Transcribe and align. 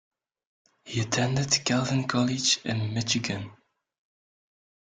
He 0.83 1.01
attended 1.01 1.63
Calvin 1.63 2.07
College 2.07 2.59
in 2.65 2.91
Michigan. 2.91 3.51